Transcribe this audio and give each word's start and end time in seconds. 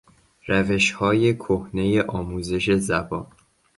روشهای 0.47 1.33
کهنهی 1.37 2.01
آموزش 2.01 2.71
زبان 2.71 3.27